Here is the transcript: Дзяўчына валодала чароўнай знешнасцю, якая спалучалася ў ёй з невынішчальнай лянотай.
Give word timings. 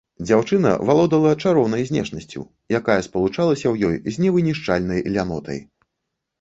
Дзяўчына 0.27 0.69
валодала 0.89 1.33
чароўнай 1.43 1.85
знешнасцю, 1.91 2.41
якая 2.81 2.97
спалучалася 3.11 3.67
ў 3.75 3.91
ёй 3.91 3.97
з 4.19 4.27
невынішчальнай 4.27 5.07
лянотай. 5.15 5.65